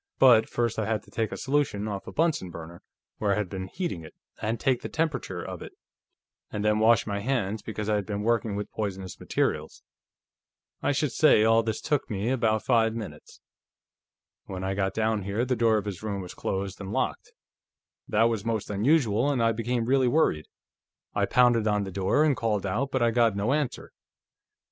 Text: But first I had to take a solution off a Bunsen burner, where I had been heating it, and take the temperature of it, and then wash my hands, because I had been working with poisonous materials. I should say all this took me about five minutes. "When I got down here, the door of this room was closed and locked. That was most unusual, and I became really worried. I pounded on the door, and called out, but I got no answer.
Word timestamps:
But 0.17 0.49
first 0.49 0.79
I 0.79 0.87
had 0.87 1.03
to 1.03 1.11
take 1.11 1.31
a 1.31 1.37
solution 1.37 1.87
off 1.87 2.07
a 2.07 2.11
Bunsen 2.11 2.49
burner, 2.49 2.81
where 3.19 3.33
I 3.33 3.35
had 3.35 3.49
been 3.51 3.67
heating 3.67 4.03
it, 4.03 4.15
and 4.41 4.59
take 4.59 4.81
the 4.81 4.89
temperature 4.89 5.43
of 5.43 5.61
it, 5.61 5.73
and 6.49 6.65
then 6.65 6.79
wash 6.79 7.05
my 7.05 7.19
hands, 7.19 7.61
because 7.61 7.87
I 7.87 7.97
had 7.97 8.07
been 8.07 8.23
working 8.23 8.55
with 8.55 8.71
poisonous 8.71 9.19
materials. 9.19 9.83
I 10.81 10.91
should 10.91 11.11
say 11.11 11.43
all 11.43 11.61
this 11.61 11.79
took 11.81 12.09
me 12.09 12.31
about 12.31 12.65
five 12.65 12.95
minutes. 12.95 13.41
"When 14.45 14.63
I 14.63 14.73
got 14.73 14.95
down 14.95 15.21
here, 15.21 15.45
the 15.45 15.55
door 15.55 15.77
of 15.77 15.85
this 15.85 16.01
room 16.01 16.19
was 16.19 16.33
closed 16.33 16.81
and 16.81 16.91
locked. 16.91 17.31
That 18.07 18.23
was 18.23 18.43
most 18.43 18.71
unusual, 18.71 19.29
and 19.29 19.43
I 19.43 19.51
became 19.51 19.85
really 19.85 20.07
worried. 20.07 20.47
I 21.13 21.27
pounded 21.27 21.67
on 21.67 21.83
the 21.83 21.91
door, 21.91 22.23
and 22.23 22.35
called 22.35 22.65
out, 22.65 22.89
but 22.89 23.03
I 23.03 23.11
got 23.11 23.35
no 23.35 23.53
answer. 23.53 23.91